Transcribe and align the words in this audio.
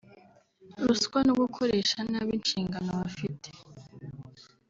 ruswa 0.87 1.19
no 1.27 1.33
gukoresha 1.41 1.97
nabi 2.11 2.31
inshingano 2.39 2.89
bafite 2.99 3.49